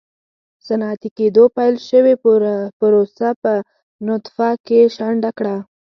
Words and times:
صنعتي 0.67 1.09
کېدو 1.17 1.43
پیل 1.55 1.75
شوې 1.89 2.13
پروسه 2.79 3.29
په 3.41 3.53
نطفه 4.07 4.49
کې 4.65 4.79
شنډه 4.95 5.31
کړه. 5.37 5.55